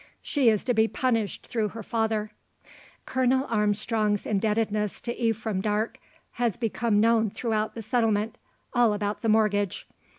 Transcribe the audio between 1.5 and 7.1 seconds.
her father. Colonel Armstrong's indebtedness to Ephraim Darke has become